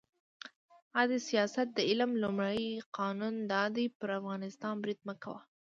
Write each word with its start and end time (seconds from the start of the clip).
«عد 0.97 1.11
سیاست 1.29 1.67
د 1.77 1.79
علم 1.89 2.11
لومړی 2.23 2.65
قانون 2.97 3.35
دا 3.51 3.63
دی: 3.75 3.85
پر 3.97 4.09
افغانستان 4.19 4.73
برید 4.81 4.99
مه 5.07 5.15
کوه. 5.23 5.39